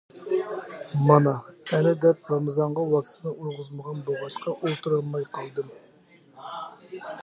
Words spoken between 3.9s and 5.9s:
بولغاچقا ئولتۇرالماي قالدىم.